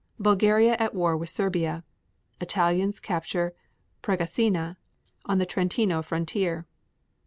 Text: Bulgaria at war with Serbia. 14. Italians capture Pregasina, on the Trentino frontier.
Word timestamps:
Bulgaria 0.17 0.73
at 0.77 0.95
war 0.95 1.15
with 1.15 1.29
Serbia. 1.29 1.83
14. 2.39 2.41
Italians 2.47 2.99
capture 2.99 3.53
Pregasina, 4.01 4.77
on 5.25 5.37
the 5.37 5.45
Trentino 5.45 6.01
frontier. 6.01 6.65